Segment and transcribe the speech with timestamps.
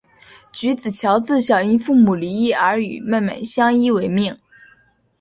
[0.51, 4.39] 菊梓乔自小因父母离异而与妹妹相依为命。